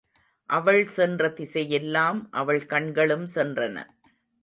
அவள் 0.49 0.87
சென்ற 0.87 1.27
திசையெல்லாம் 1.27 2.19
அவள் 2.31 2.65
கண்களும் 2.65 3.27
சென்றன. 3.35 3.77